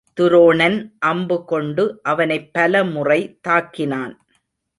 [0.19, 0.91] துரோணன்
[0.99, 4.13] அம்பு கொண்டு அவனைப் பலமுறை தாக்கினான்.